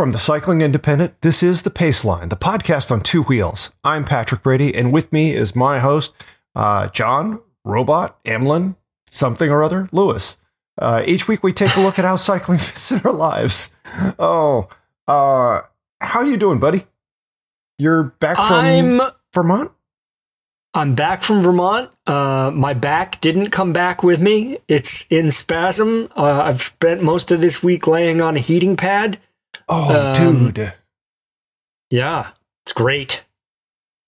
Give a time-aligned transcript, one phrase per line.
[0.00, 3.70] From the Cycling Independent, this is The Pace Line, the podcast on two wheels.
[3.84, 6.14] I'm Patrick Brady, and with me is my host,
[6.54, 8.76] uh, John, Robot, Emlyn,
[9.10, 10.38] something or other, Lewis.
[10.78, 13.74] Uh, each week we take a look at how cycling fits in our lives.
[14.18, 14.70] Oh,
[15.06, 15.60] uh,
[16.00, 16.86] how you doing, buddy?
[17.76, 19.00] You're back from I'm
[19.34, 19.70] Vermont?
[20.72, 21.90] I'm back from Vermont.
[22.06, 24.60] Uh, my back didn't come back with me.
[24.66, 26.08] It's in spasm.
[26.16, 29.18] Uh, I've spent most of this week laying on a heating pad.
[29.72, 30.74] Oh, Um, dude.
[31.90, 32.32] Yeah,
[32.64, 33.24] it's great.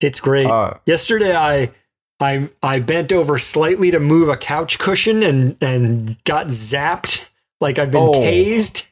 [0.00, 0.46] It's great.
[0.46, 1.70] Uh, Yesterday, I
[2.20, 7.28] I I bent over slightly to move a couch cushion and and got zapped
[7.60, 8.12] like I've been Oh.
[8.12, 8.88] tased.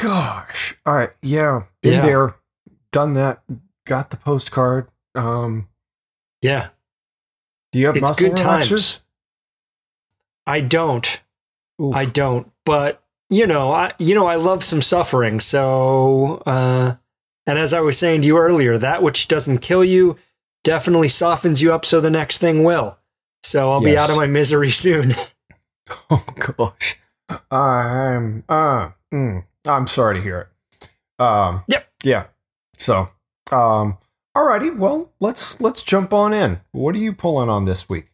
[0.00, 0.76] gosh.
[0.86, 1.10] All right.
[1.20, 1.64] Yeah.
[1.82, 2.00] Been Yeah.
[2.00, 2.34] there,
[2.92, 3.42] done that,
[3.86, 4.88] got the postcard.
[5.14, 5.68] Um,
[6.40, 6.70] Yeah,
[7.72, 9.00] do you have It's muscle good times.
[10.46, 11.20] I don't.
[11.80, 11.94] Oof.
[11.94, 12.50] I don't.
[12.64, 13.01] But
[13.32, 15.40] you know, I you know I love some suffering.
[15.40, 16.96] So, uh,
[17.46, 20.16] and as I was saying to you earlier, that which doesn't kill you
[20.64, 22.98] definitely softens you up, so the next thing will.
[23.42, 25.14] So I'll be out of my misery soon.
[26.10, 26.96] Oh gosh,
[27.50, 30.48] I'm uh, mm, I'm sorry to hear
[30.80, 30.88] it.
[31.18, 31.88] Um, Yep.
[32.04, 32.26] Yeah.
[32.78, 33.08] So,
[33.50, 33.98] um,
[34.36, 34.74] alrighty.
[34.74, 36.60] Well, let's let's jump on in.
[36.70, 38.12] What are you pulling on this week?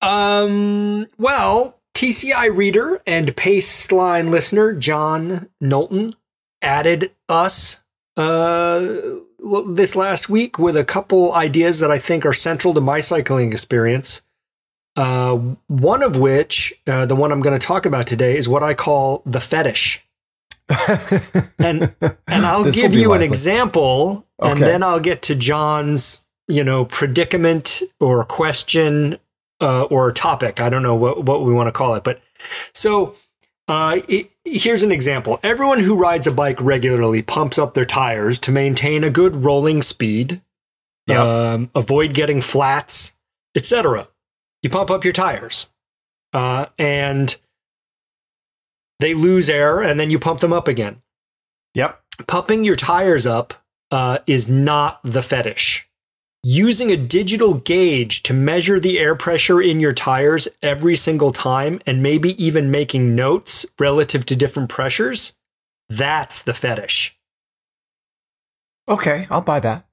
[0.00, 1.06] um.
[1.18, 6.14] Well, TCI reader and Paceline listener John Knowlton
[6.62, 7.80] added us
[8.16, 9.00] uh
[9.66, 13.52] this last week with a couple ideas that I think are central to my cycling
[13.52, 14.22] experience.
[14.96, 15.34] Uh,
[15.66, 18.74] one of which, uh, the one I'm going to talk about today, is what I
[18.74, 20.04] call the fetish.
[21.58, 21.94] And
[22.28, 23.26] and I'll give you an likely.
[23.26, 29.18] example, and then I'll get to John's, you know, predicament or question
[29.64, 30.60] uh, or topic.
[30.60, 32.20] I don't know what what we want to call it, but
[32.74, 33.14] so
[33.68, 35.40] uh, i- here's an example.
[35.42, 39.80] Everyone who rides a bike regularly pumps up their tires to maintain a good rolling
[39.82, 40.40] speed,
[41.06, 41.18] Yep.
[41.18, 43.12] um, avoid getting flats,
[43.56, 44.08] etc.
[44.62, 45.68] You pump up your tires,
[46.32, 47.34] uh, and
[49.00, 51.02] they lose air, and then you pump them up again
[51.74, 52.00] Yep.
[52.28, 53.54] pumping your tires up
[53.90, 55.88] uh, is not the fetish.
[56.46, 61.80] Using a digital gauge to measure the air pressure in your tires every single time
[61.86, 65.32] and maybe even making notes relative to different pressures,
[65.88, 67.16] that's the fetish.
[68.86, 69.86] Okay, I'll buy that.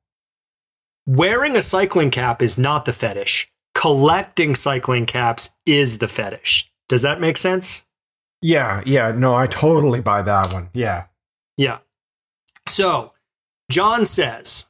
[1.05, 3.49] Wearing a cycling cap is not the fetish.
[3.73, 6.69] Collecting cycling caps is the fetish.
[6.89, 7.85] Does that make sense?
[8.41, 8.81] Yeah.
[8.85, 9.11] Yeah.
[9.11, 10.69] No, I totally buy that one.
[10.73, 11.05] Yeah.
[11.55, 11.77] Yeah.
[12.67, 13.13] So,
[13.69, 14.65] John says,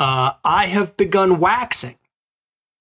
[0.00, 1.98] uh, I have begun waxing,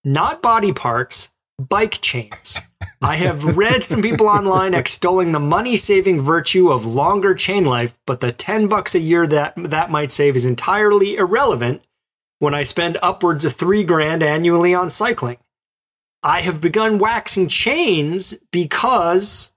[0.05, 2.59] not body parts, bike chains.
[3.01, 7.99] I have read some people online extolling the money saving virtue of longer chain life,
[8.07, 11.81] but the 10 bucks a year that that might save is entirely irrelevant
[12.39, 15.37] when I spend upwards of 3 grand annually on cycling.
[16.23, 19.53] I have begun waxing chains because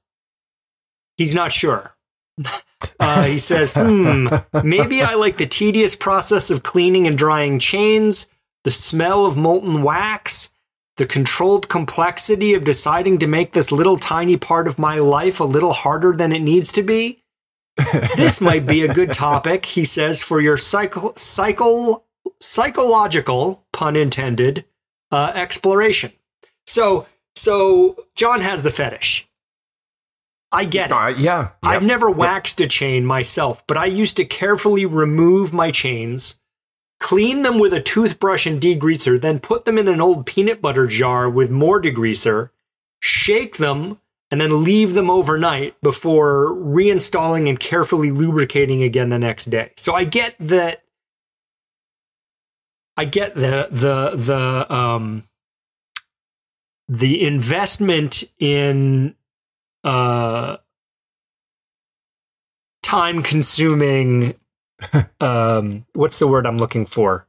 [1.16, 1.96] he's not sure.
[3.00, 4.28] Uh, he says, hmm,
[4.64, 8.26] maybe I like the tedious process of cleaning and drying chains,
[8.64, 10.50] the smell of molten wax,
[10.96, 15.44] the controlled complexity of deciding to make this little tiny part of my life a
[15.44, 17.22] little harder than it needs to be.
[18.16, 22.04] this might be a good topic, he says, for your cycle, cycle,
[22.40, 24.64] psychological, pun intended,
[25.10, 26.12] uh, exploration.
[26.66, 29.26] So, so John has the fetish.
[30.52, 30.94] I get it.
[30.94, 31.50] Uh, yeah.
[31.62, 36.38] I've never waxed a chain myself, but I used to carefully remove my chains,
[37.00, 40.86] clean them with a toothbrush and degreaser, then put them in an old peanut butter
[40.86, 42.50] jar with more degreaser,
[43.00, 43.98] shake them,
[44.30, 49.72] and then leave them overnight before reinstalling and carefully lubricating again the next day.
[49.76, 50.82] So I get that
[52.96, 55.24] I get the the the um
[56.88, 59.14] the investment in
[59.84, 60.56] uh
[62.82, 64.34] time consuming
[65.20, 67.26] um what's the word i'm looking for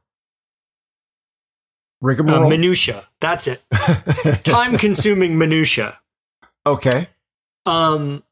[2.00, 2.44] rigmarole.
[2.44, 3.08] Uh, minutia.
[3.20, 3.62] That's it.
[4.44, 5.98] Time consuming minutia.
[6.66, 7.08] okay.
[7.66, 8.22] Um,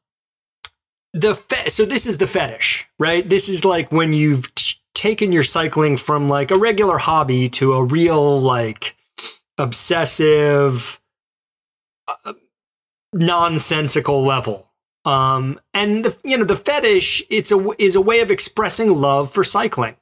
[1.13, 3.27] the fe- so this is the fetish, right?
[3.27, 7.73] This is like when you've t- taken your cycling from like a regular hobby to
[7.73, 8.95] a real like
[9.57, 10.99] obsessive,
[12.07, 12.33] uh,
[13.13, 14.69] nonsensical level.
[15.05, 19.31] Um, and the you know the fetish it's a is a way of expressing love
[19.31, 19.97] for cycling.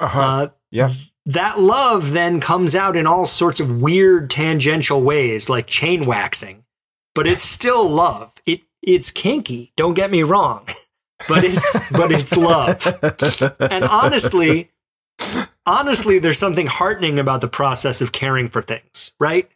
[0.00, 0.20] Uh-huh.
[0.20, 0.92] Uh, yeah.
[1.24, 6.64] that love then comes out in all sorts of weird tangential ways like chain waxing
[7.14, 10.66] but it's still love it it's kinky don't get me wrong
[11.28, 14.72] but it's but it's love and honestly
[15.64, 19.48] honestly there's something heartening about the process of caring for things right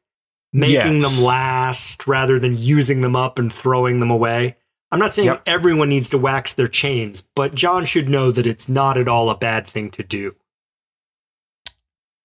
[0.53, 1.17] making Yes.
[1.17, 4.57] them last rather than using them up and throwing them away
[4.91, 5.43] i'm not saying Yep.
[5.47, 9.29] everyone needs to wax their chains but john should know that it's not at all
[9.31, 10.35] a bad thing to do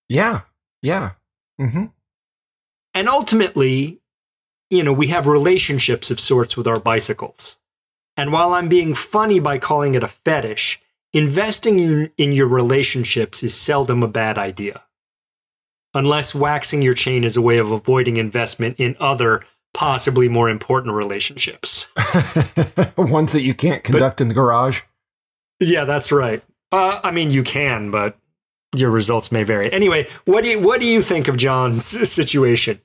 [0.09, 0.41] yeah.
[0.81, 1.11] Yeah.
[1.59, 1.85] hmm
[2.95, 4.01] and ultimately,
[4.69, 7.57] you know, we have relationships of sorts with our bicycles.
[8.15, 10.79] And while I'm being funny by calling it a fetish,
[11.11, 14.83] investing in, in your relationships is seldom a bad idea.
[15.93, 19.43] Unless waxing your chain is a way of avoiding investment in other,
[19.73, 21.87] possibly more important relationships.
[22.97, 24.81] Ones that you can't conduct in the garage.
[25.59, 26.41] Yeah, that's right.
[26.71, 28.17] Uh, I mean, you can, but
[28.75, 29.71] your results may vary.
[29.71, 32.81] Anyway, what do you what do you think of John's situation?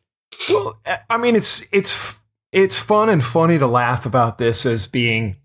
[0.51, 0.79] Well,
[1.09, 2.21] I mean, it's it's
[2.53, 5.37] it's fun and funny to laugh about this as being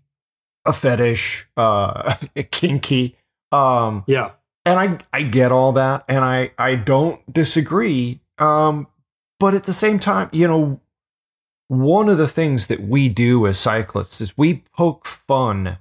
[0.66, 2.14] a fetish, uh,
[2.50, 3.16] kinky.
[3.52, 4.32] Um, Yeah,
[4.66, 8.20] and I I get all that, and I I don't disagree.
[8.38, 8.86] Um,
[9.38, 10.80] but at the same time, you know,
[11.68, 15.78] one of the things that we do as cyclists is we poke fun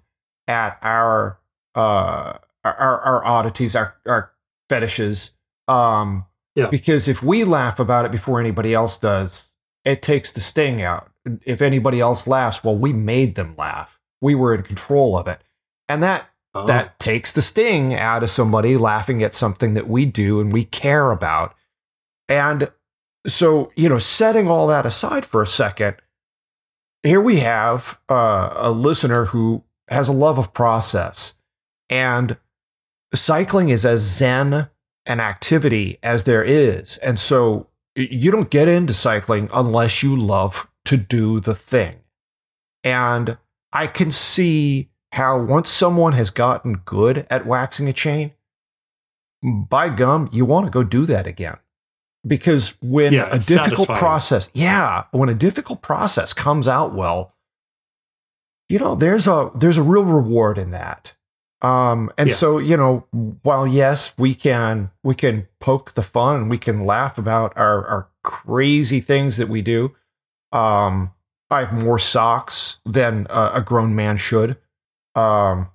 [0.47, 1.39] at our
[1.75, 4.31] uh our our oddities, our our
[4.69, 5.31] fetishes.
[5.67, 6.25] Um,
[6.55, 6.67] Yeah.
[6.67, 9.53] because if we laugh about it before anybody else does,
[9.85, 11.09] it takes the sting out.
[11.45, 13.99] If anybody else laughs, well, we made them laugh.
[14.21, 15.39] We were in control of it,
[15.87, 16.67] and that Oh.
[16.67, 20.65] that takes the sting out of somebody laughing at something that we do and we
[20.65, 21.55] care about.
[22.29, 22.71] And
[23.25, 25.95] so, you know, setting all that aside for a second,
[27.01, 31.35] here we have uh, a listener who has a love of process.
[31.89, 32.37] And
[33.15, 34.69] cycling is as zen
[35.05, 36.97] an activity as there is.
[36.97, 42.01] And so you don't get into cycling unless you love to do the thing.
[42.83, 43.37] And
[43.71, 48.31] I can see how once someone has gotten good at waxing a chain,
[49.69, 51.57] by gum, you want to go do that again.
[52.25, 53.99] Because when Yeah, a difficult satisfying.
[53.99, 57.35] process, yeah, when a difficult process comes out well,
[58.69, 61.13] you know, there's a there's a real reward in that.
[61.61, 62.35] Um, and Yeah.
[62.35, 63.05] so, you know,
[63.43, 68.09] while yes, we can we can poke the fun, we can laugh about our our
[68.23, 69.93] crazy things that we do.
[70.51, 71.11] Um,
[71.51, 74.57] I have more socks than a, a grown man should.
[75.15, 75.69] Um,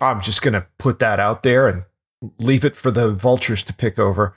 [0.00, 1.84] I'm just gonna put that out there and
[2.38, 4.36] leave it for the vultures to pick over.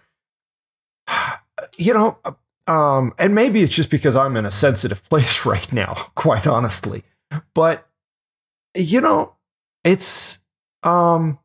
[1.80, 2.18] You know,
[2.68, 7.04] um, and maybe it's just because I'm in a sensitive place right now, quite honestly.
[7.56, 7.88] But
[8.76, 9.36] you know,
[9.84, 10.40] it's
[10.84, 11.40] um,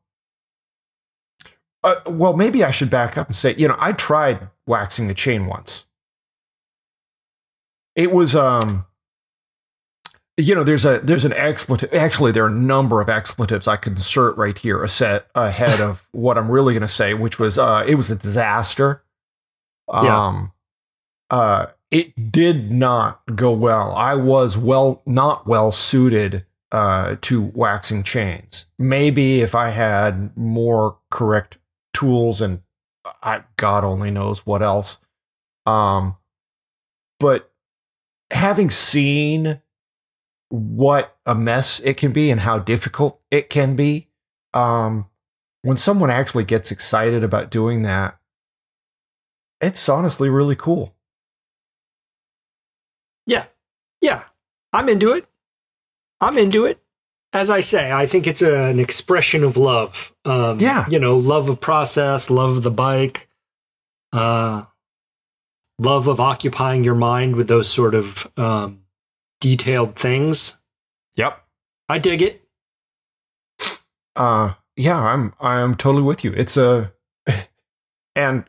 [1.85, 5.15] uh, well, maybe I should back up and say, you know, I tried waxing the
[5.15, 5.87] chain once.
[7.95, 8.87] It was um
[10.37, 13.77] you know there's a there's an expletive actually there are a number of expletives i
[13.77, 17.39] could insert right here a set ahead of what i'm really going to say which
[17.39, 19.03] was uh it was a disaster.
[19.93, 20.27] Yeah.
[20.29, 20.53] um
[21.31, 23.93] uh it did not go well.
[23.95, 28.67] I was well not well suited uh to waxing chains.
[28.79, 31.59] Maybe if i had more correct
[31.93, 32.63] tools and
[33.23, 34.99] i god only knows what else.
[35.67, 36.17] Um
[37.21, 37.53] but
[38.31, 39.61] having seen
[40.55, 44.09] what a mess it can be and how difficult it can be
[44.53, 45.07] um
[45.63, 48.19] when someone actually gets excited about doing that
[49.63, 50.95] it's honestly really cool
[53.27, 53.47] Yeah.
[54.01, 54.25] Yeah.
[54.73, 55.27] I'm into it.
[56.21, 56.81] I'm into it.
[57.33, 60.13] As I say, I think it's a, an expression of love.
[60.25, 60.85] Um, Yeah.
[60.89, 63.29] You know, love of process, love of the bike,
[64.13, 64.65] uh,
[65.79, 68.82] love of occupying your mind with those sort of um,
[69.43, 70.57] detailed things.
[71.17, 71.45] yep
[71.89, 72.43] I dig it.
[74.17, 76.93] uh yeah i'm i'm totally with you it's a
[78.17, 78.45] and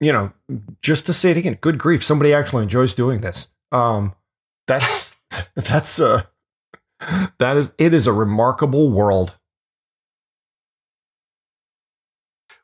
[0.00, 0.32] you know
[0.80, 4.14] just to say it again good grief somebody actually enjoys doing this um
[4.66, 5.12] that's
[5.56, 6.22] that's uh
[7.38, 9.36] that is it is a remarkable world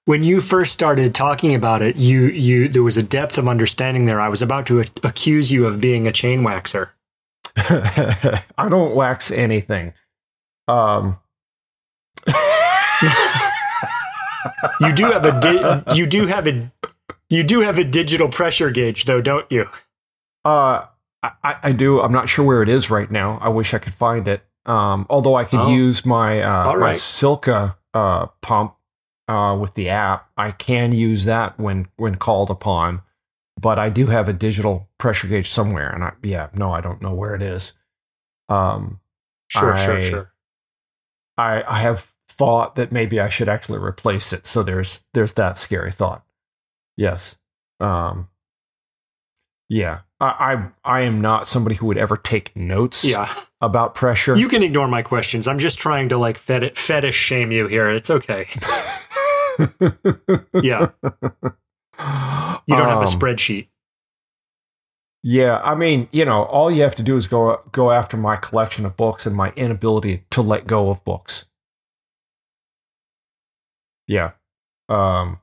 [0.04, 4.06] when you first started talking about it, you you there was a depth of understanding
[4.06, 4.20] there.
[4.22, 6.90] I was about to a- accuse you of being a chain waxer.
[8.58, 9.92] I don't wax anything.
[10.68, 11.18] Um,
[14.80, 16.70] You do have a di- you do have a
[17.28, 19.66] you do have a digital pressure gauge though, don't you?
[20.44, 20.86] uh,
[21.22, 22.00] I, I do.
[22.00, 23.38] I'm not sure where it is right now.
[23.42, 24.42] I wish I could find it.
[24.66, 25.68] Um, although I could Oh.
[25.70, 26.94] use my uh, All my right.
[26.94, 28.74] Silca uh, pump
[29.26, 30.28] uh, with the app.
[30.36, 33.02] I can use that when when called upon.
[33.60, 37.02] But I do have a digital pressure gauge somewhere, and I yeah no, I don't
[37.02, 37.72] know where it is.
[38.48, 39.00] Um,
[39.50, 40.32] Sure, sure, I- sure.
[41.38, 44.44] I I have thought that maybe I should actually replace it.
[44.46, 46.24] So there's there's that scary thought.
[46.96, 47.36] Yes.
[47.80, 48.28] Um
[49.68, 50.00] yeah.
[50.20, 50.26] I
[50.84, 53.32] I, I am not somebody who would ever take notes Yeah.
[53.60, 54.36] about pressure.
[54.36, 55.48] You can ignore my questions.
[55.48, 57.88] I'm just trying to like fet- fetish shame you here.
[57.90, 58.48] It's okay.
[60.62, 60.90] Yeah.
[62.68, 63.68] You don't have a Um, spreadsheet.
[65.22, 68.36] Yeah, I mean, you know, all you have to do is go go after my
[68.36, 71.46] collection of books and my inability to let go of books.
[74.06, 74.32] Yeah.
[74.88, 75.40] Um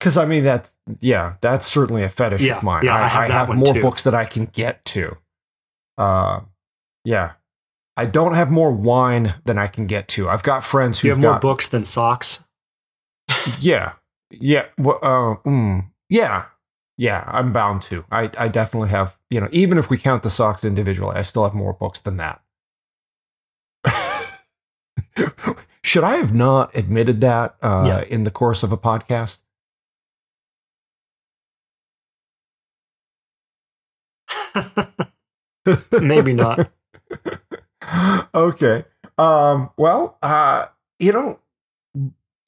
[0.00, 2.84] cuz I mean that yeah, that's certainly a fetish Yeah, of mine.
[2.84, 3.80] yeah, I, I have I have more too.
[3.80, 5.16] books that I can get to.
[5.96, 6.40] Uh
[7.04, 7.32] yeah.
[7.96, 10.28] I don't have more wine than I can get to.
[10.28, 12.44] I've got friends You who've have more books than socks.
[13.58, 13.94] yeah.
[14.30, 16.46] Yeah, well, uh, mm, yeah.
[17.00, 18.04] Yeah, I'm bound to.
[18.10, 21.44] I, I definitely have, you know, even if we count the socks individually, I still
[21.44, 22.42] have more books than that.
[25.82, 28.00] Should I have not admitted that uh, Yeah.
[28.02, 29.42] in the course of a podcast?
[36.00, 36.70] Maybe not.
[38.34, 38.84] okay.
[39.16, 40.66] Um, well, uh,
[40.98, 41.38] you know,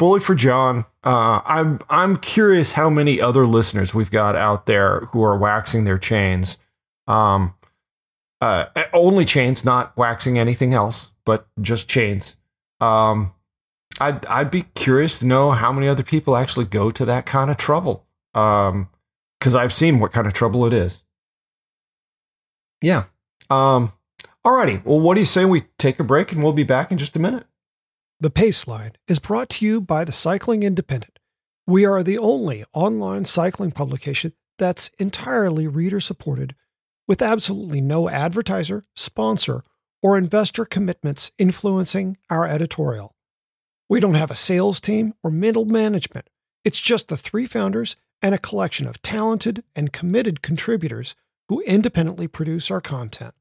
[0.00, 0.86] bully for John.
[1.04, 5.84] Uh, I'm I'm curious how many other listeners we've got out there who are waxing
[5.84, 6.56] their chains.
[7.06, 7.54] Um,
[8.40, 12.36] uh, only chains, not waxing anything else, but just chains.
[12.80, 13.34] Um,
[14.00, 17.50] I'd I'd be curious to know how many other people actually go to that kind
[17.50, 18.06] of trouble.
[18.34, 18.88] Um,
[19.38, 21.04] because I've seen what kind of trouble it is.
[22.80, 23.04] Yeah.
[23.50, 23.92] Um.
[24.46, 24.82] Alrighty.
[24.82, 27.16] Well, what do you say we take a break and we'll be back in just
[27.16, 27.44] a minute?
[28.22, 31.18] The Pace Line is brought to you by the Cycling Independent.
[31.66, 36.54] We are the only online cycling publication that's entirely reader supported,
[37.08, 39.62] with absolutely no advertiser, sponsor,
[40.02, 43.14] or investor commitments influencing our editorial.
[43.88, 46.28] We don't have a sales team or middle management.
[46.62, 51.14] It's just the three founders and a collection of talented and committed contributors
[51.48, 53.32] who independently produce our content.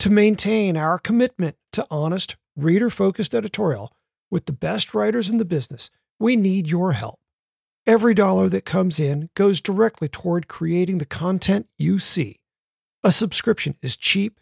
[0.00, 3.92] To maintain our commitment to honest, reader focused editorial
[4.30, 7.18] with the best writers in the business, we need your help.
[7.86, 12.36] Every dollar that comes in goes directly toward creating the content you see.
[13.02, 14.40] A subscription is cheap,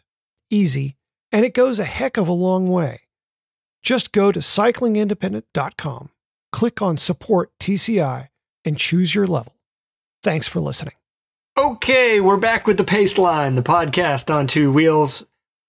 [0.49, 0.97] easy,
[1.31, 3.01] and it goes a heck of a long way.
[3.83, 6.09] Just go to cyclingindependent.com,
[6.51, 8.29] click on Support TCI,
[8.65, 9.55] and choose your level.
[10.23, 10.95] Thanks for listening.
[11.57, 15.25] Okay, we're back with the Pace Line, the podcast on two wheels.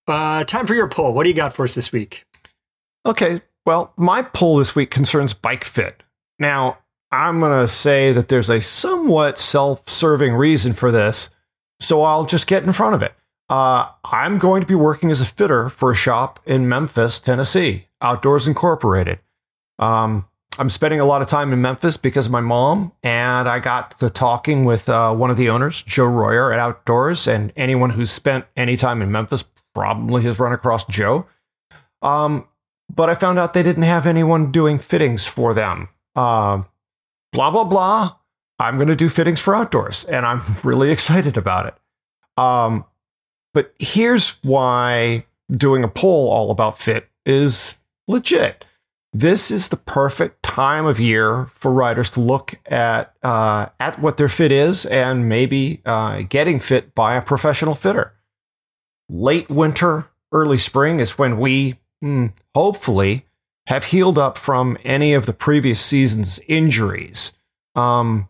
[0.07, 1.13] Uh, time for your poll.
[1.13, 2.25] What do you got for us this week?
[3.07, 3.41] Okay.
[3.69, 6.03] Well, my poll this week concerns bike fit.
[6.39, 6.79] Now,
[7.13, 11.29] I'm going to say that there's a somewhat self serving reason for this,
[11.79, 13.13] so I'll just get in front of it.
[13.51, 17.89] Uh, I'm going to be working as a fitter for a shop in Memphis, Tennessee,
[18.01, 19.19] Outdoors Incorporated.
[19.79, 20.27] Um,
[20.59, 23.99] I'm spending a lot of time in Memphis because of my mom, and I got
[23.99, 28.11] to talking with uh, one of the owners, Joe Royer at Outdoors, and anyone who's
[28.11, 29.45] spent any time in Memphis
[29.75, 31.27] probably has run across Joe.
[32.01, 32.49] Um,
[32.95, 35.89] but I found out they didn't have anyone doing fittings for them.
[36.17, 36.63] Uh,
[37.33, 38.17] blah, blah, blah.
[38.59, 41.75] I'm going to do fittings for outdoors, and I'm really excited about it.
[42.43, 42.85] Um,
[43.55, 48.65] but here's why doing a poll all about fit is legit.
[49.13, 54.17] This is the perfect time of year for riders to look at uh, at what
[54.19, 58.15] their fit is and maybe uh, getting fit by a professional fitter.
[59.09, 61.79] Late winter, early spring is when we
[62.55, 63.27] hopefully
[63.67, 67.33] have healed up from any of the previous season's injuries.
[67.75, 68.29] Um,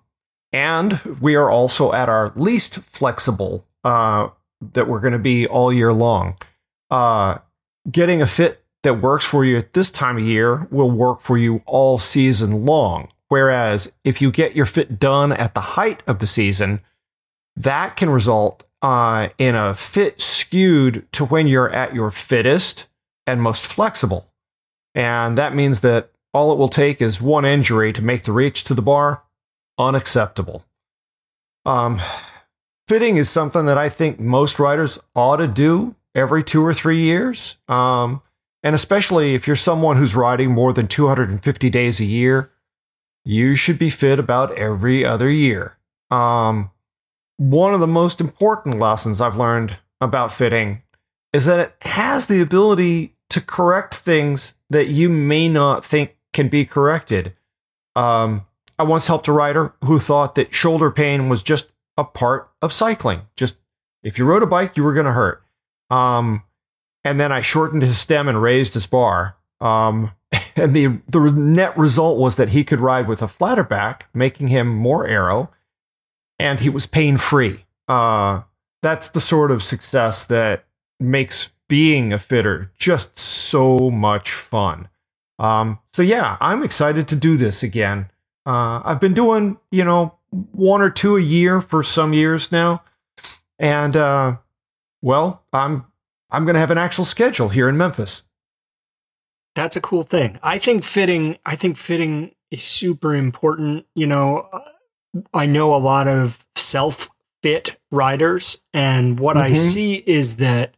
[0.52, 4.30] and we are also at our least flexible uh,
[4.72, 6.36] that we're going to be all year long.
[6.90, 7.38] Uh,
[7.90, 11.38] getting a fit that works for you at this time of year will work for
[11.38, 13.08] you all season long.
[13.28, 16.80] Whereas if you get your fit done at the height of the season,
[17.54, 22.87] that can result uh, in a fit skewed to when you're at your fittest
[23.28, 24.32] and most flexible.
[24.94, 28.64] And that means that all it will take is one injury to make the reach
[28.64, 29.22] to the bar
[29.78, 30.64] unacceptable.
[31.66, 32.00] Um,
[32.88, 37.00] fitting is something that I think most riders ought to do every two or three
[37.00, 37.58] years.
[37.68, 38.22] Um,
[38.62, 42.50] and especially if you're someone who's riding more than 250 days a year,
[43.26, 45.76] you should be fit about every other year.
[46.10, 46.70] Um,
[47.36, 50.82] one of the most important lessons I've learned about fitting
[51.34, 56.48] is that it has the ability to correct things that you may not think can
[56.48, 57.34] be corrected.
[57.96, 58.46] Um,
[58.78, 62.72] I once helped a rider who thought that shoulder pain was just a part of
[62.72, 63.22] cycling.
[63.36, 63.58] Just
[64.02, 65.42] if you rode a bike, you were going to hurt.
[65.90, 66.44] Um,
[67.04, 69.36] and then I shortened his stem and raised his bar.
[69.60, 70.12] Um,
[70.56, 74.48] and the the net result was that he could ride with a flatter back, making
[74.48, 75.50] him more aero,
[76.38, 77.64] and he was pain free.
[77.88, 78.42] Uh,
[78.82, 80.66] that's the sort of success that
[81.00, 84.88] makes being a fitter just so much fun.
[85.38, 88.10] Um, so yeah, I'm excited to do this again.
[88.44, 92.82] Uh, I've been doing, you know, one or two a year for some years now,
[93.58, 94.36] and uh,
[95.02, 95.86] well, I'm
[96.30, 98.22] I'm going to have an actual schedule here in Memphis.
[99.54, 100.38] That's a cool thing.
[100.42, 101.38] I think fitting.
[101.44, 103.86] I think fitting is super important.
[103.94, 104.48] You know,
[105.32, 107.08] I know a lot of self
[107.42, 109.44] fit riders, and what mm-hmm.
[109.44, 110.74] I see is that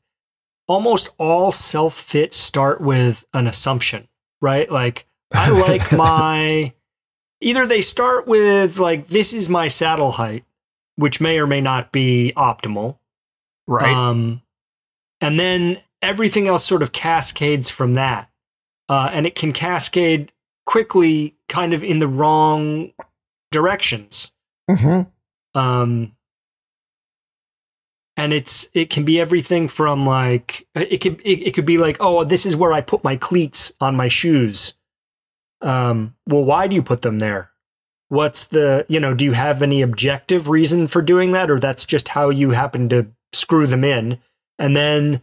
[0.70, 4.06] almost all self fit start with an assumption,
[4.40, 4.70] right?
[4.70, 6.72] Like I like my.
[7.42, 10.44] Either they start with like this is my saddle height,
[10.96, 12.98] which may or may not be optimal,
[13.66, 13.94] right?
[13.94, 14.42] Um,
[15.20, 18.30] and then everything else sort of cascades from that.
[18.88, 20.32] Uh, and it can cascade
[20.66, 22.92] quickly, kind of in the wrong
[23.50, 24.32] directions.
[24.70, 25.58] Mm-hmm.
[25.58, 26.12] Um,
[28.20, 31.96] and it's it can be everything from like it could it, it could be like
[32.00, 34.74] oh this is where I put my cleats on my shoes.
[35.62, 37.50] Um, well, why do you put them there?
[38.08, 39.14] What's the you know?
[39.14, 42.90] Do you have any objective reason for doing that, or that's just how you happen
[42.90, 44.18] to screw them in?
[44.58, 45.22] And then,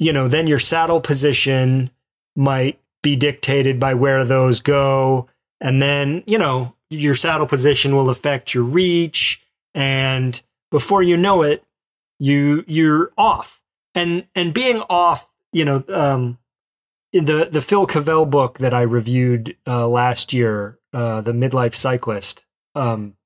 [0.00, 1.90] you know, then your saddle position
[2.34, 5.28] might be dictated by where those go.
[5.60, 9.40] And then, you know, your saddle position will affect your reach.
[9.74, 10.40] And
[10.72, 11.62] before you know it,
[12.22, 13.60] you you're off.
[13.94, 16.38] And and being off, you know, um,
[17.12, 22.44] the the Phil Cavell book that I reviewed uh, last year, uh, the Midlife Cyclist,
[22.76, 23.16] um,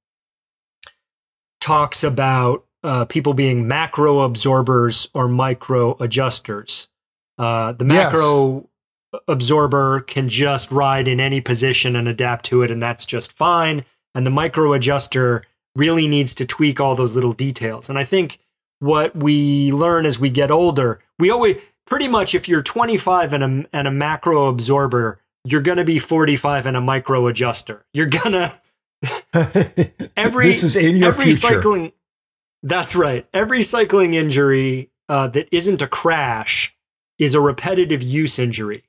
[1.61, 6.89] talks about uh, people being macro absorbers or micro adjusters.
[7.39, 8.67] Uh, the macro
[9.13, 9.23] yes.
[9.29, 13.85] absorber can just ride in any position and adapt to it, and that's just fine.
[14.15, 17.91] And the micro adjuster really needs to tweak all those little details.
[17.91, 18.41] And I think
[18.79, 23.45] what we learn as we get older, we always pretty much if you're 25 and
[23.45, 27.85] a, and a macro absorber, you're going to be 45 and a micro adjuster.
[27.93, 28.33] You're going
[29.33, 31.39] to every this is in your every future.
[31.39, 31.93] cycling
[32.63, 33.27] that's right.
[33.33, 36.77] Every cycling injury uh, that isn't a crash
[37.19, 38.83] is a repetitive use injury.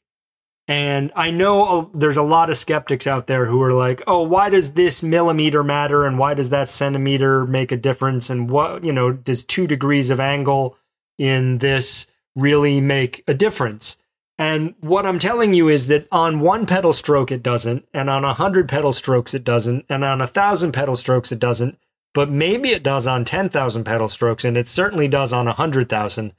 [0.67, 4.21] And I know uh, there's a lot of skeptics out there who are like, oh,
[4.21, 6.05] why does this millimeter matter?
[6.05, 8.29] And why does that centimeter make a difference?
[8.29, 10.77] And what, you know, does two degrees of angle
[11.17, 13.97] in this really make a difference?
[14.37, 17.87] And what I'm telling you is that on one pedal stroke, it doesn't.
[17.93, 19.85] And on a hundred pedal strokes, it doesn't.
[19.89, 21.77] And on a thousand pedal strokes, it doesn't
[22.17, 26.33] but maybe it does on 10,000 pedal strokes and it certainly does on 100,000.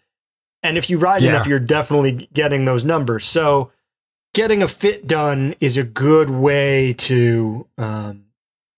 [0.60, 1.30] And if you ride yeah.
[1.30, 3.24] enough, you're definitely getting those numbers.
[3.24, 3.70] So
[4.38, 8.24] getting a fit done is a good way to um,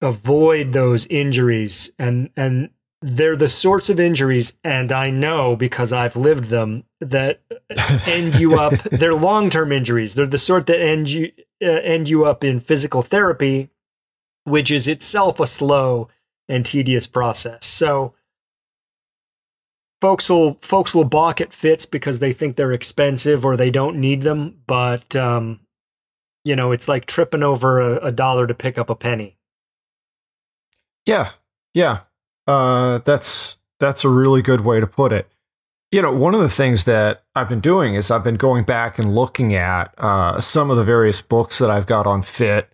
[0.01, 1.91] avoid those injuries.
[1.99, 2.71] And, and
[3.03, 7.43] they're the sorts of injuries, and I know because I've lived them, that
[8.07, 10.15] end you up, they're long term injuries.
[10.15, 11.31] They're the sort that end you,
[11.63, 13.69] uh, end you up in physical therapy,
[14.45, 16.09] which is itself a slow
[16.49, 17.67] and tedious process.
[17.67, 18.15] So
[20.01, 24.01] folks will folks will balk at fits because they think they're expensive or they don't
[24.01, 25.61] need them, but um,
[26.45, 29.37] you know, it's like tripping over a, a dollar to pick up a penny.
[31.07, 31.31] Yeah,
[31.75, 32.01] yeah,
[32.47, 35.29] uh, that's that's a really good way to put it.
[35.93, 38.99] You know, one of the things that I've been doing is I've been going back
[38.99, 42.71] and looking at uh, some of the various books that I've got on fit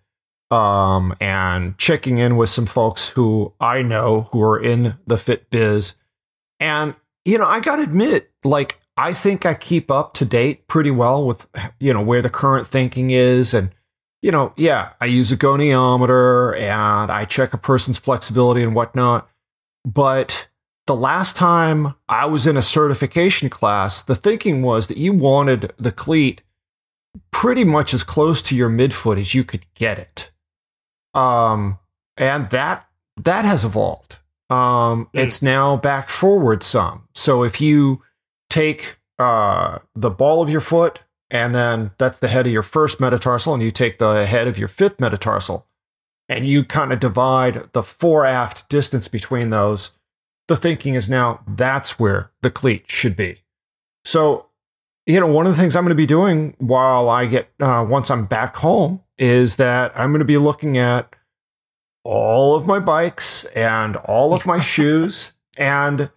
[0.51, 5.49] um, and checking in with some folks who I know who are in the fit
[5.49, 5.95] biz.
[6.59, 6.95] And,
[7.27, 10.91] you know, I got to admit, like, I think I keep up to date pretty
[10.91, 11.45] well with,
[11.77, 13.53] you know, where the current thinking is.
[13.53, 13.71] And,
[14.21, 19.29] you know, yeah, I use a goniometer and I check a person's flexibility and whatnot.
[19.83, 20.47] But
[20.87, 25.73] the last time I was in a certification class, the thinking was that you wanted
[25.77, 26.43] the cleat
[27.31, 30.31] pretty much as close to your midfoot as you could get it.
[31.13, 31.77] Um,
[32.15, 32.87] and that
[33.17, 34.19] that has evolved.
[34.49, 35.23] Um, Mm.
[35.23, 37.07] It's now back forward some.
[37.13, 38.01] So if you
[38.49, 43.01] take uh, the ball of your foot, and then that's the head of your first
[43.01, 45.67] metatarsal, and you take the head of your fifth metatarsal,
[46.29, 49.91] and you kind of divide the fore aft distance between those,
[50.47, 53.39] the thinking is now that's where the cleat should be.
[54.05, 54.45] So,
[55.05, 57.85] you know, one of the things I'm going to be doing while I get, uh,
[57.89, 61.13] once I'm back home, is that I'm going to be looking at
[62.07, 65.33] all of my bikes and all of my shoes.
[65.57, 66.09] And,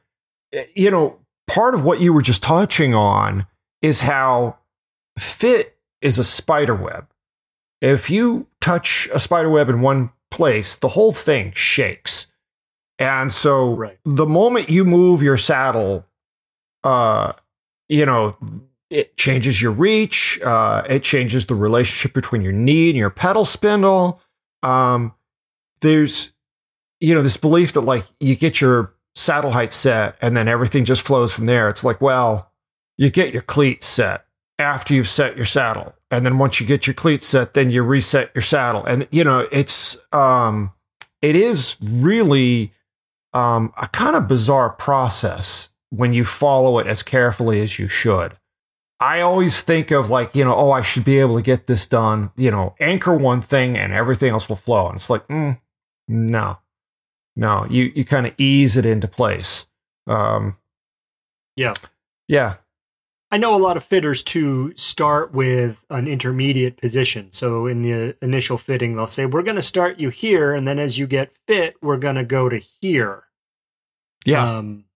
[0.75, 3.47] you know, part of what you were just touching on
[3.83, 4.59] is how
[5.19, 7.09] fit is a spider web.
[7.81, 12.29] If you touch a spider web in one place, the whole thing shakes.
[12.99, 13.99] And so Right.
[14.05, 16.07] the moment you move your saddle,
[16.85, 17.33] uh,
[17.89, 18.33] you know,
[18.91, 20.39] it changes your reach.
[20.45, 24.21] Uh, it changes the relationship between your knee and your pedal spindle.
[24.63, 25.15] Um,
[25.81, 26.33] there's,
[27.01, 30.85] you know, this belief that like you get your saddle height set and then everything
[30.85, 31.69] just flows from there.
[31.69, 32.53] It's like, well,
[32.97, 34.27] you get your cleats set
[34.59, 35.95] after you've set your saddle.
[36.11, 38.85] And then once you get your cleats set, then you reset your saddle.
[38.85, 40.73] And, you know, it's, um,
[41.23, 42.73] it is really,
[43.33, 48.37] um, a kind of bizarre process when you follow it as carefully as you should.
[49.01, 51.87] I always think of like, you know, oh, I should be able to get this
[51.87, 54.89] done, you know, anchor one thing and everything else will flow.
[54.89, 55.59] And it's like, mm,
[56.11, 56.59] no,
[57.37, 59.67] no, you, you kind of ease it into place.
[60.07, 60.57] Um,
[61.57, 61.75] Yeah.
[62.27, 62.55] yeah.
[63.31, 67.31] I know a lot of fitters to start with an intermediate position.
[67.31, 70.53] So in the initial fitting, they'll say, We're going to start you here.
[70.53, 73.25] And then as you get fit, we're going to go to here.
[74.27, 74.57] Yeah.
[74.59, 74.87] Um,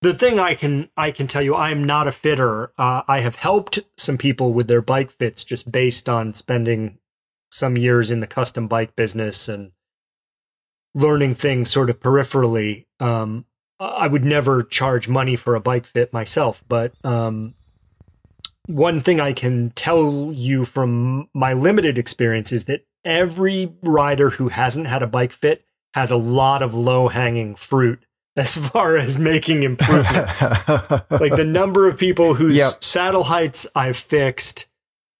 [0.00, 2.72] the thing I can I can tell you, I'm not a fitter.
[2.78, 6.98] Uh, I have helped some people with their bike fits just based on spending
[7.50, 9.72] some years in the custom bike business and
[10.94, 12.86] learning things sort of peripherally.
[13.00, 13.44] Um,
[13.80, 17.54] I would never charge money for a bike fit myself, but um,
[18.66, 24.48] one thing I can tell you from my limited experience is that every rider who
[24.48, 28.04] hasn't had a bike fit has a lot of low hanging fruit
[28.36, 30.42] as far as making improvements.
[31.10, 32.84] like the number of people whose Yep.
[32.84, 34.66] saddle heights I've fixed,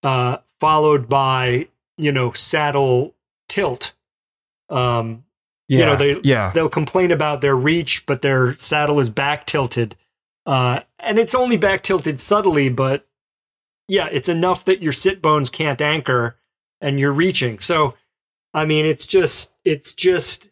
[0.04, 1.66] uh, followed by
[1.98, 3.14] you know saddle
[3.48, 3.92] tilt.
[4.70, 5.24] Um,
[5.72, 5.78] yeah.
[5.78, 6.50] you know, they- yeah.
[6.54, 9.96] they'll complain about their reach, but their saddle is back tilted.
[10.44, 13.06] Uh, and it's only back tilted subtly, but
[13.88, 16.37] yeah, it's enough that your sit bones can't anchor
[16.80, 17.58] and you're reaching.
[17.58, 17.94] So,
[18.54, 20.50] I mean, it's just, it's just,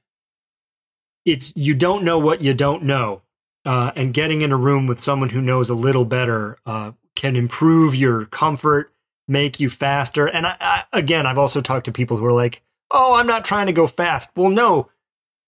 [1.24, 3.22] it's, you don't know what you don't know.
[3.66, 7.36] Uh, and getting in a room with someone who knows a little better uh, can
[7.36, 8.92] improve your comfort,
[9.28, 10.26] make you faster.
[10.26, 13.44] And I, I, again, I've also talked to people who are like, oh, I'm not
[13.44, 14.30] trying to go fast.
[14.34, 14.88] Well, no,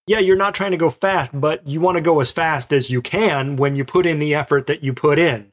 [0.06, 2.90] yeah, you're not trying to go fast, but you want to go as fast as
[2.90, 5.52] you can when you put in the effort that you put in.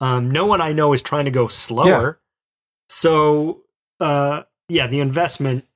[0.00, 2.20] Um, no one I know is trying to go slower.
[2.88, 3.62] So,
[4.00, 5.66] uh, yeah, the investment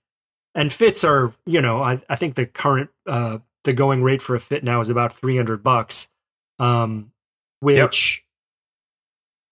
[0.54, 4.34] and fits are, you know, I, I think the current, uh, the going rate for
[4.34, 6.08] a fit now is about 300 bucks,
[6.58, 7.12] um,
[7.60, 8.24] which,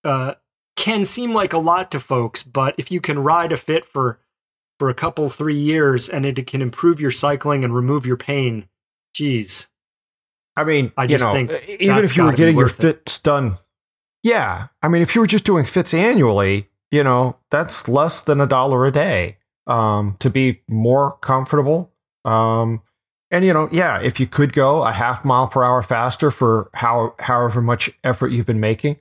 [0.04, 0.34] uh,
[0.76, 4.20] can seem like a lot to folks, but if you can ride a fit for
[4.78, 8.68] for a couple three years and it can improve your cycling and remove your pain,
[9.14, 9.68] geez,
[10.58, 12.96] I mean, I just know, think even if you were getting your worth it.
[12.96, 13.58] fits done,
[14.24, 14.68] yeah.
[14.82, 18.46] I mean, if you were just doing fits annually, you know, that's less than a
[18.46, 19.36] dollar a day
[19.68, 21.92] um, to be more comfortable.
[22.24, 22.82] Um,
[23.30, 26.70] and you know, yeah, if you could go a half mile per hour faster for
[26.74, 28.96] how however much effort you've been making,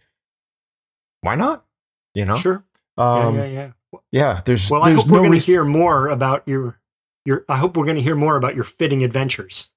[1.21, 1.65] why not?
[2.13, 2.63] You know, sure,
[2.99, 3.71] um, yeah, yeah, yeah.
[4.11, 4.41] Yeah.
[4.45, 5.53] There's Well, I there's hope we're going to reason.
[5.53, 6.79] hear more about your
[7.25, 7.45] your.
[7.49, 9.69] I hope we're going to hear more about your fitting adventures.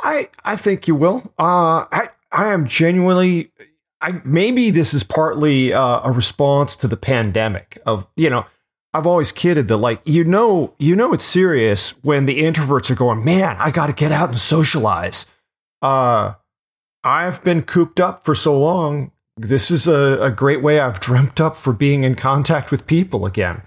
[0.00, 1.32] I I think you will.
[1.38, 3.52] Uh, I I am genuinely.
[4.00, 7.78] I maybe this is partly uh, a response to the pandemic.
[7.86, 8.46] Of you know,
[8.94, 12.94] I've always kidded that like you know you know it's serious when the introverts are
[12.96, 15.26] going, man, I got to get out and socialize.
[15.82, 16.34] Uh,
[17.04, 19.12] I've been cooped up for so long.
[19.38, 23.24] This is a, a great way I've dreamt up for being in contact with people
[23.24, 23.62] again.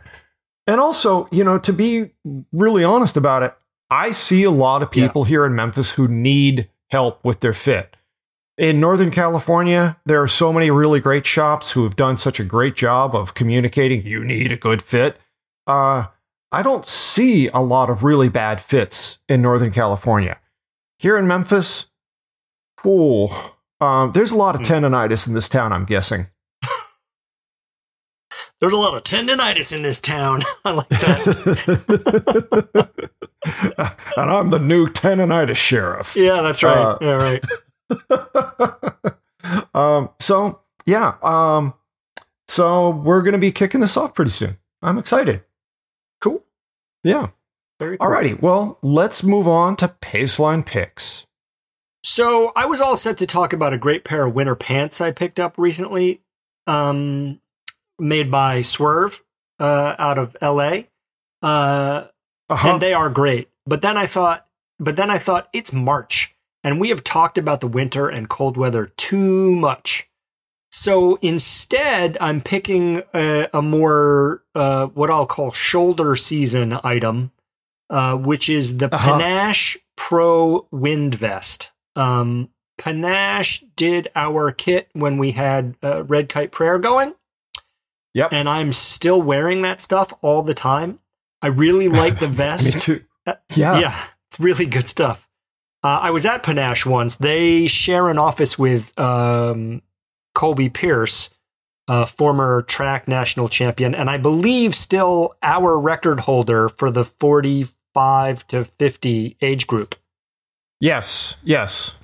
[0.67, 2.11] And also, you know, to be
[2.51, 3.55] really honest about it,
[3.89, 7.95] I see a lot of people here in Memphis who need help with their fit.
[8.57, 12.43] In Northern California, there are so many really great shops who have done such a
[12.43, 15.19] great job of communicating you need a good fit.
[15.65, 16.07] Uh,
[16.51, 20.39] I don't see a lot of really bad fits in Northern California.
[20.99, 21.87] Here in Memphis,
[22.83, 24.73] oh, um, there's a lot of Hmm.
[24.85, 26.27] tendonitis in this town, I'm guessing.
[28.59, 30.43] There's a lot of tendonitis in this town.
[30.65, 32.89] I like that.
[34.17, 36.15] and I'm the new tendonitis sheriff.
[36.15, 36.77] yeah, that's right.
[36.77, 37.43] Uh, yeah, right.
[39.73, 41.73] um, so yeah, um,
[42.47, 44.57] so we're gonna be kicking this off pretty soon.
[44.83, 45.41] I'm excited.
[46.21, 46.43] Cool.
[47.03, 47.29] Yeah.
[47.79, 48.07] Very cool.
[48.07, 48.39] Alrighty.
[48.39, 51.25] Well, let's move on to Paceline picks.
[52.03, 55.11] So I was all set to talk about a great pair of winter pants I
[55.11, 56.21] picked up recently,
[56.67, 57.39] um,
[57.99, 59.21] made by Swrve
[59.59, 60.89] uh, out of L.A.
[61.41, 62.05] Uh,
[62.49, 62.69] Uh-huh.
[62.69, 63.49] and they are great.
[63.65, 64.45] But then I thought,
[64.79, 68.57] but then I thought it's March, and we have talked about the winter and cold
[68.57, 70.09] weather too much.
[70.71, 77.31] So instead, I'm picking a, a more uh, what I'll call shoulder season item,
[77.89, 79.17] uh, which is the Uh-huh.
[79.19, 81.70] Panache Pro Wind Vest.
[81.95, 87.13] Um, Panache did our kit when we had uh, Red Kite Prayer going
[88.13, 88.31] yep.
[88.31, 90.99] and I'm still wearing that stuff all the time.
[91.41, 92.75] I really like the vest.
[92.75, 93.03] Me too.
[93.25, 93.79] Uh, Yeah.
[93.79, 95.27] yeah, it's really good stuff.
[95.83, 97.15] Uh, I was at Panache once.
[97.15, 99.81] They share an office with um,
[100.35, 101.31] Colby Pierce,
[101.87, 108.47] uh, former track national champion, and I believe still our record holder for the 45
[108.47, 109.95] to 50 age group.
[110.81, 111.37] Yes.
[111.43, 111.95] Yes.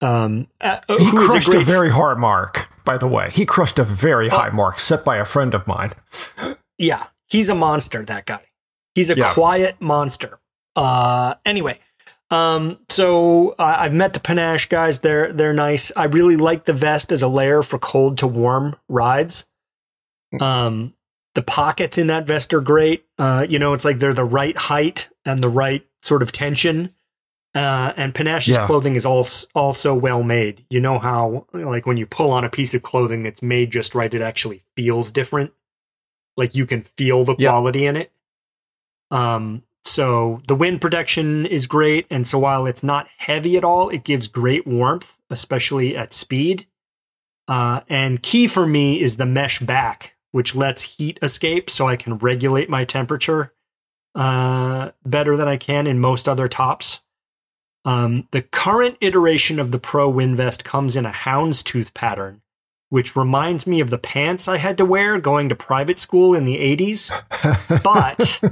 [0.00, 3.30] Um, uh, He crushed a, great very hard mark, by the way.
[3.32, 4.36] He crushed a very Oh.
[4.38, 5.92] high mark set by a friend of mine.
[6.78, 8.04] Yeah, he's a monster.
[8.04, 8.40] That guy.
[8.94, 9.32] He's a Yeah.
[9.32, 10.38] quiet monster.
[10.76, 11.80] Uh, anyway,
[12.30, 15.00] um, so uh, I've met the Panache guys.
[15.00, 15.90] They're they're nice.
[15.96, 19.48] I really like the vest as a layer for cold to warm rides.
[20.40, 20.94] Um,
[21.34, 23.04] the pockets in that vest are great.
[23.18, 26.94] Uh, you know, it's like they're the right height and the right sort of tension.
[27.54, 28.66] Uh, and Panache's Yeah.
[28.66, 30.64] clothing is also also well made.
[30.70, 33.94] You know how like when you pull on a piece of clothing that's made just
[33.94, 35.52] right, it actually feels different.
[36.36, 37.50] Like you can feel the Yeah.
[37.50, 38.12] quality in it.
[39.10, 43.88] Um, so the wind protection is great, and so while it's not heavy at all,
[43.88, 46.66] it gives great warmth, especially at speed.
[47.48, 51.96] Uh, and key for me is the mesh back, which lets heat escape, so I
[51.96, 53.54] can regulate my temperature
[54.14, 57.00] uh, better than I can in most other tops.
[57.88, 62.42] Um, the current iteration of the Pro Wind Vest comes in a houndstooth pattern,
[62.90, 66.44] which reminds me of the pants I had to wear going to private school in
[66.44, 67.10] the 80s
[67.82, 68.42] but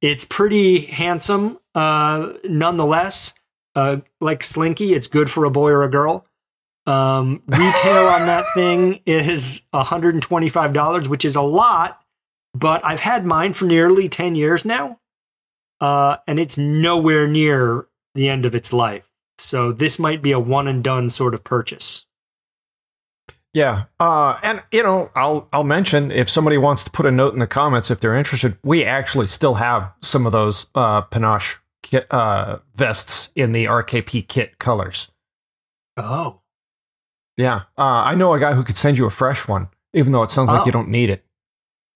[0.00, 3.34] it's pretty handsome uh, nonetheless.
[3.74, 6.24] Uh, like Slinky, it's good for a boy or a girl.
[6.86, 12.00] Um, retail on that thing is $125, which is a lot,
[12.54, 15.00] but I've had mine for nearly 10 years now,
[15.80, 19.10] uh, and it's nowhere near the end of its life.
[19.38, 22.04] So this might be a one and done sort of purchase.
[23.52, 27.32] Yeah, uh, and you know, I'll I'll mention if somebody wants to put a note
[27.32, 28.56] in the comments if they're interested.
[28.62, 34.28] We actually still have some of those uh, panache kit, uh, vests in the RKP
[34.28, 35.10] kit colors.
[35.96, 36.42] Oh.
[37.36, 40.22] Yeah, uh, I know a guy who could send you a fresh one, even though
[40.22, 40.66] it sounds like Oh.
[40.66, 41.24] you don't need it.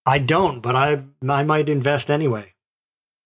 [0.06, 2.53] I don't, but I I might invest anyway.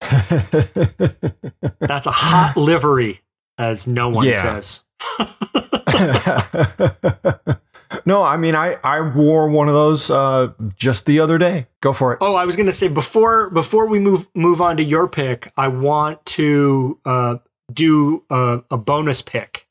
[1.81, 3.21] That's a hot livery,
[3.59, 4.61] as no one Yeah.
[4.61, 4.85] says.
[8.07, 11.67] no, I mean I I wore one of those uh, just the other day.
[11.81, 12.19] Go for it.
[12.21, 15.53] Oh, I was going to say before before we move move on to your pick,
[15.57, 17.37] I want to uh,
[17.73, 19.67] do a, a bonus pick,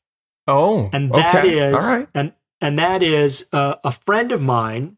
[0.46, 1.72] Oh, and that is okay.
[1.72, 2.08] all right.
[2.14, 4.96] and and that is uh, a friend of mine,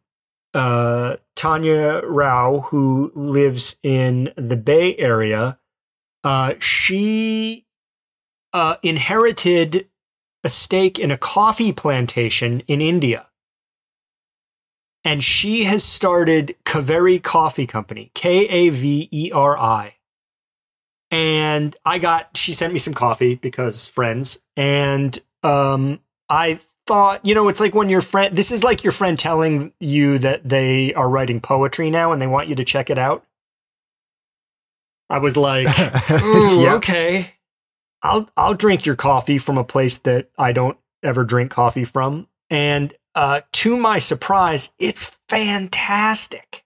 [0.54, 5.58] uh, Tanya Rao, who lives in the Bay Area.
[6.22, 7.66] Uh, she
[8.52, 9.88] uh, inherited
[10.44, 13.26] a stake in a coffee plantation in India.
[15.02, 19.94] And she has started Kaveri Coffee Company, K A V E R I.
[21.10, 24.40] And I got, she sent me some coffee because friends.
[24.56, 26.60] And um, I
[26.90, 30.18] thought, you know, it's like when your friend, this is like your friend telling you
[30.18, 33.24] that they are writing poetry now and they want you to check it out.
[35.08, 35.68] I was like,
[36.10, 36.74] Ooh, Yeah.
[36.74, 37.34] okay.
[38.02, 42.26] I'll I'll drink your coffee from a place that I don't ever drink coffee from.
[42.50, 46.64] And uh, to my surprise, it's fantastic.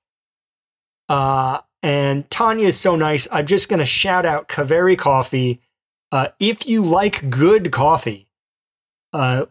[1.06, 3.28] Uh, and Tanya is so nice.
[3.30, 5.60] I'm just going to shout out Kaveri Coffee.
[6.10, 8.26] Uh, if you like good coffee,
[9.12, 9.44] uh,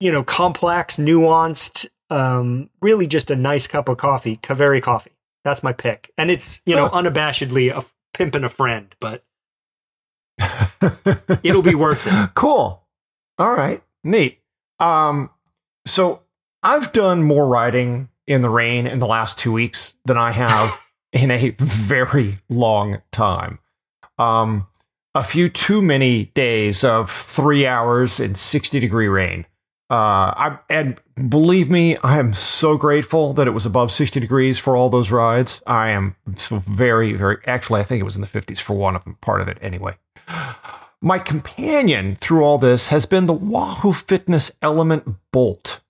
[0.00, 5.12] you know, complex, nuanced, um, really just a nice cup of coffee, Kaveri Coffee.
[5.44, 6.12] That's my pick.
[6.18, 9.24] And it's, you know, unabashedly a f- pimping a friend, but
[11.42, 12.30] it'll be worth it.
[12.34, 12.82] Cool.
[13.38, 13.82] All right.
[14.02, 14.40] Neat.
[14.80, 15.30] Um,
[15.86, 16.22] so
[16.62, 20.84] I've done more riding in the rain in the last two weeks than I have
[21.12, 23.60] in a very long time.
[24.18, 24.66] Um,
[25.14, 29.46] a few too many days of three hours in 60 degree rain.
[29.88, 34.58] Uh, I, and believe me, I am so grateful that it was above 60 degrees
[34.58, 35.62] for all those rides.
[35.66, 38.96] I am so very, very, actually, I think it was in the 50s for one
[38.96, 39.96] of them, part of it anyway.
[41.00, 45.80] My companion through all this has been the Wahoo Fitness Elemnt Bolt.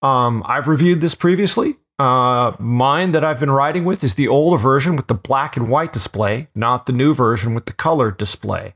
[0.00, 1.76] Um, I've reviewed this previously.
[1.98, 5.68] Uh, mine that I've been riding with is the older version with the black and
[5.68, 8.74] white display, not the new version with the color display.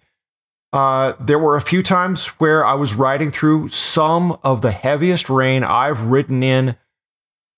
[0.77, 5.31] Uh, there were a few times where I was riding through some of the heaviest
[5.31, 6.77] rain I've ridden in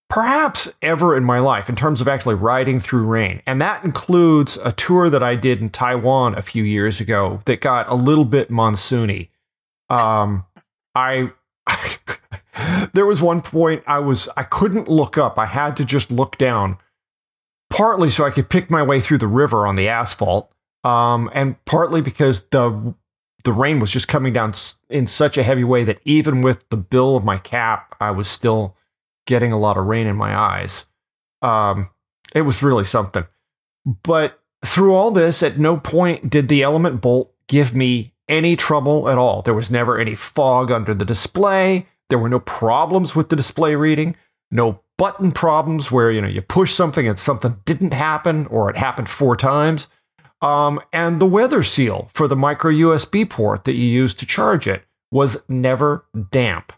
[0.08, 3.42] perhaps ever in my life in terms of actually riding through rain.
[3.44, 7.60] And that includes a tour that I did in Taiwan a few years ago that
[7.60, 9.30] got a little bit monsoony.
[9.90, 10.46] Um,
[10.94, 11.32] I
[12.92, 15.40] there was one point I was I couldn't look up.
[15.40, 16.78] I had to just look down,
[17.68, 20.52] partly so I could pick my way through the river on the asphalt,
[20.84, 22.94] um, and partly because the
[23.44, 24.54] the rain was just coming down
[24.90, 28.28] in such a heavy way that even with the bill of my cap, I was
[28.28, 28.76] still
[29.26, 30.86] getting a lot of rain in my eyes.
[31.42, 31.90] Um,
[32.34, 33.26] it was really something.
[34.02, 39.08] But through all this, at no point did the Elemnt Bolt give me any trouble
[39.08, 39.42] at all.
[39.42, 41.86] There was never any fog under the display.
[42.08, 44.16] There were no problems with the display reading,
[44.50, 48.76] no button problems where you know you push something and something didn't happen or it
[48.76, 49.88] happened four times.
[50.40, 54.68] Um, and the weather seal for the micro USB port that you use to charge
[54.68, 56.72] it was never damp.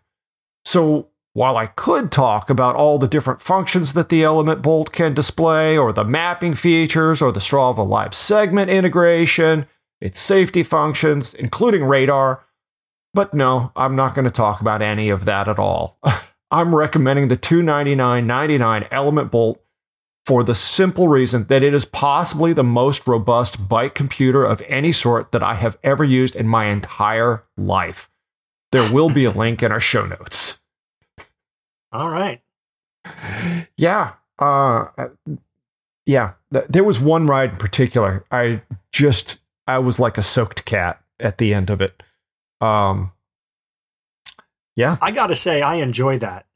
[0.65, 5.15] So while I could talk about all the different functions that the Elemnt Bolt can
[5.15, 9.67] display, or the mapping features, or the Strava Live segment integration,
[10.01, 12.45] its safety functions, including radar,
[13.15, 15.99] but no, I'm not going to talk about any of that at all.
[16.51, 19.63] I'm recommending the $299.99 Elemnt Bolt
[20.27, 24.93] for the simple reason that it is possibly the most robust bike computer of any
[24.93, 28.11] sort that I have ever used in my entire life.
[28.73, 30.63] There will be a link in our show notes.
[31.93, 32.41] All right.
[33.77, 34.13] Yeah.
[34.39, 34.87] Uh,
[36.07, 36.35] yeah.
[36.51, 38.25] There was one ride in particular.
[38.31, 42.03] I just, I was like a soaked cat at the end of it.
[42.61, 43.13] Um,
[44.77, 44.99] yeah.
[45.03, 46.47] I got to say, I enjoy that.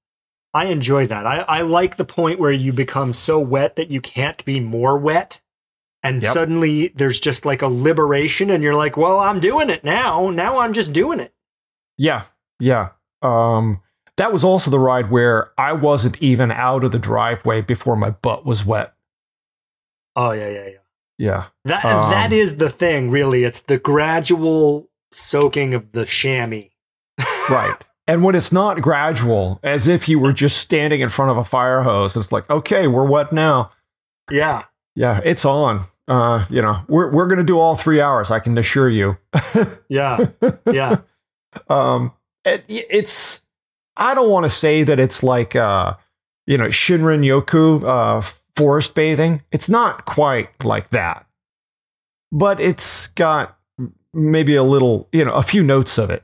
[0.54, 1.26] I enjoy that.
[1.26, 4.96] I, I like the point where you become so wet that you can't be more
[4.96, 5.40] wet.
[6.04, 6.32] And yep.
[6.32, 10.30] suddenly there's just like a liberation, and you're like, well, I'm doing it now.
[10.30, 11.34] Now I'm just doing it.
[11.98, 12.24] Yeah.
[12.60, 12.90] Yeah.
[13.20, 13.80] Um,
[14.16, 18.10] that was also the ride where I wasn't even out of the driveway before my
[18.10, 18.94] butt was wet.
[20.14, 20.78] Oh, yeah, yeah, yeah.
[21.16, 21.44] Yeah.
[21.64, 23.44] That, um, that is the thing, really.
[23.44, 26.68] It's the gradual soaking of the chamois.
[27.48, 27.78] right.
[28.06, 31.44] And when it's not gradual, as if you were just standing in front of a
[31.44, 33.70] fire hose, it's like, okay, we're wet now.
[34.30, 34.64] Yeah.
[34.94, 35.84] Yeah, it's on.
[36.06, 39.16] Uh, you know, we're we're gonna do all three hours, I can assure you.
[39.88, 40.26] yeah.
[40.70, 40.96] Yeah.
[41.68, 42.12] um
[42.44, 43.40] it, it's
[43.96, 45.94] I don't want to say that it's like uh,
[46.46, 48.20] you know, Shinrin Yoku uh
[48.54, 49.42] forest bathing.
[49.50, 51.26] It's not quite like that.
[52.30, 53.56] But it's got
[54.12, 56.23] maybe a little, you know, a few notes of it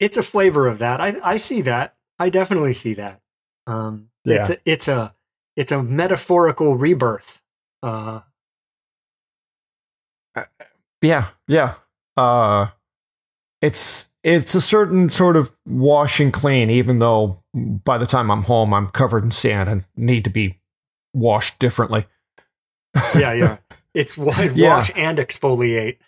[0.00, 1.00] it's a flavor of that.
[1.00, 1.96] I I see that.
[2.18, 3.20] I definitely see that.
[3.66, 4.36] Um, yeah.
[4.36, 5.14] it's a, it's a
[5.56, 7.40] it's a metaphorical rebirth.
[7.82, 8.20] Uh,
[10.34, 10.44] uh,
[11.02, 11.74] yeah, yeah.
[12.16, 12.68] Uh,
[13.60, 18.44] it's it's a certain sort of wash and clean, even though by the time I'm
[18.44, 20.60] home, I'm covered in sand and need to be
[21.14, 22.06] washed differently.
[23.16, 23.56] yeah, yeah.
[23.94, 24.82] It's wash yeah.
[24.96, 25.98] and exfoliate.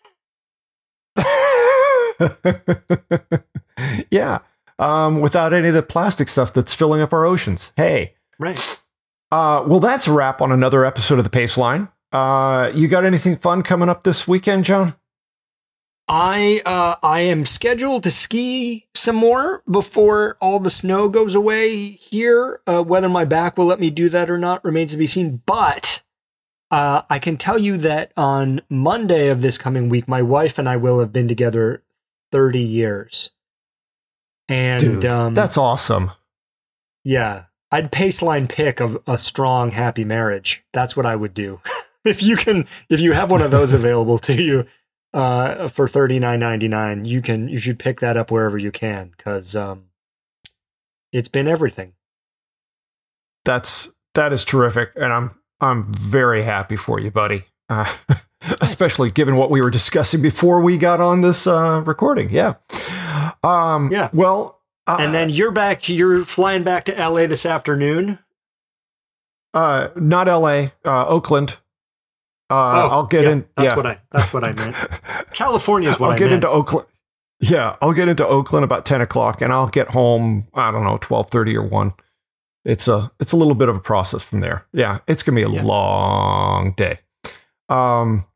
[4.11, 4.39] yeah.
[4.79, 7.73] Um, without any of the plastic stuff that's filling up our oceans.
[7.77, 8.15] Hey.
[8.39, 8.81] Right.
[9.31, 11.91] Uh, well, that's a wrap on another episode of the Paceline.
[12.13, 14.97] Uh, you got anything fun coming up this weekend, John?
[16.09, 21.91] I uh, I am scheduled to ski some more before all the snow goes away
[21.91, 22.61] here.
[22.67, 25.41] Uh, whether my back will let me do that or not remains to be seen.
[25.47, 26.03] But
[26.73, 30.69] uh, I can tell you that on Monday of this coming week, my wife and
[30.69, 31.85] I will have been together
[32.33, 33.31] 30 years.
[34.49, 36.13] And Dude, um, that's awesome.
[37.05, 37.45] Yeah.
[37.73, 40.65] I'd paceline pick of a strong, happy marriage.
[40.73, 41.61] That's what I would do.
[42.05, 44.67] if you can, if you have one of those available to you
[45.15, 48.73] uh, for thirty nine ninety nine, you can, you should pick that up wherever you
[48.73, 49.85] can because um,
[51.13, 51.93] it's been everything.
[53.45, 57.45] That's that is terrific, and I'm I'm very happy for you, buddy.
[57.69, 57.93] Uh,
[58.61, 62.31] especially given what we were discussing before we got on this uh, recording.
[62.31, 62.55] Yeah.
[63.45, 64.09] Um, yeah.
[64.13, 65.89] Well, uh, and then you're back.
[65.89, 68.19] You're flying back to LA this afternoon.
[69.53, 70.73] Uh, not L.A.
[70.85, 71.59] Uh, Oakland.
[72.51, 73.47] Uh, Oh, I'll get yeah, in.
[73.57, 73.99] That's yeah, what I.
[74.11, 74.75] That's what I meant.
[75.33, 76.35] California is what I'll I get meant.
[76.45, 76.87] into Oakland.
[77.41, 80.49] Yeah, I'll get into Oakland about ten o'clock, and I'll get home.
[80.55, 81.95] I don't know, twelve thirty or one.
[82.65, 84.67] It's a it's a little bit of a process from there.
[84.73, 85.63] Yeah, it's gonna be a Yeah.
[85.63, 86.99] long day.
[87.69, 88.27] Um,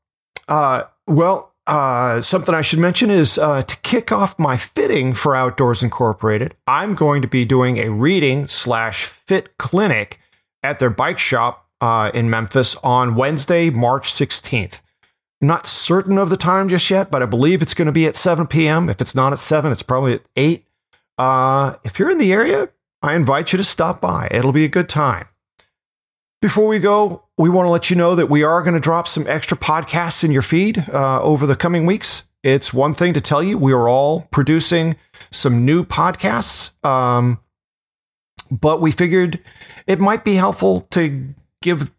[0.49, 5.35] uh, well, uh, something I should mention is uh, to kick off my fitting for
[5.35, 6.55] Outdoors Incorporated.
[6.67, 10.21] I'm going to be doing a reading slash fit clinic
[10.63, 14.83] at their bike shop uh, in Memphis on Wednesday, March 16th.
[15.41, 18.07] I'm not certain of the time just yet, but I believe it's going to be
[18.07, 18.89] at 7 p.m.
[18.89, 20.65] If it's not at 7, it's probably at 8.
[21.19, 22.71] Uh, if you're in the area,
[23.03, 24.29] I invite you to stop by.
[24.31, 25.29] It'll be a good time.
[26.41, 29.09] Before we go, we want to let you know that we are going to drop
[29.09, 32.25] some extra podcasts in your feed uh, over the coming weeks.
[32.43, 34.97] It's one thing to tell you, we are all producing
[35.31, 37.41] some new podcasts, um,
[38.51, 39.41] but we figured
[39.87, 41.91] it might be helpful to give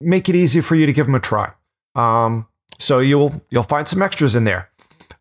[0.00, 1.52] make it easy for you to give them a try.
[1.94, 4.70] Um, so you'll you'll find some extras in there.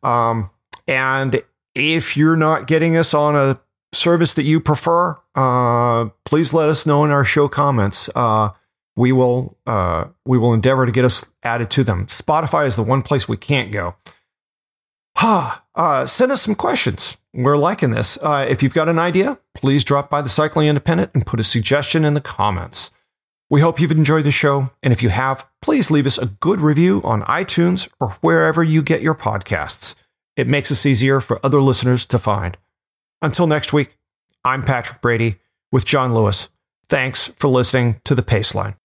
[0.03, 0.49] Um,
[0.87, 1.43] and
[1.75, 3.61] if you're not getting us on a
[3.93, 8.09] service that you prefer, uh, please let us know in our show comments.
[8.15, 8.49] Uh,
[8.95, 12.05] we will uh, we will endeavor to get us added to them.
[12.07, 13.95] Spotify is the one place we can't go.
[15.17, 15.61] Ha!
[15.75, 17.17] uh, send us some questions.
[17.33, 18.17] We're liking this.
[18.21, 21.45] Uh, if you've got an idea, please drop by the Cycling Independent and put a
[21.45, 22.91] suggestion in the comments.
[23.49, 26.61] We hope you've enjoyed the show, and if you have, please leave us a good
[26.61, 29.95] review on iTunes or wherever you get your podcasts.
[30.37, 32.57] It makes us easier for other listeners to find.
[33.21, 33.97] Until next week,
[34.45, 35.39] I'm Patrick Brady
[35.71, 36.49] with John Lewis.
[36.87, 38.75] Thanks for listening to The Paceline.